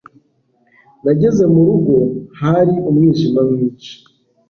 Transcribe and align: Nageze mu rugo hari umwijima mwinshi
Nageze 1.03 1.43
mu 1.53 1.61
rugo 1.67 1.93
hari 2.41 2.75
umwijima 2.89 3.39
mwinshi 3.49 3.93